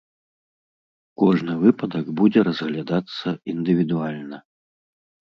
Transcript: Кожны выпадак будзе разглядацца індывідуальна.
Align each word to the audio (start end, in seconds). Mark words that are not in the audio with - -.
Кожны 1.23 1.53
выпадак 1.63 2.05
будзе 2.21 2.39
разглядацца 2.47 3.27
індывідуальна. 3.53 4.37